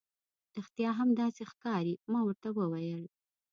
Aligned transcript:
رښتیا 0.57 0.89
هم، 0.99 1.09
داسې 1.21 1.43
ښکاري. 1.51 1.93
ما 2.11 2.19
ورته 2.25 2.47
وویل. 2.53 3.01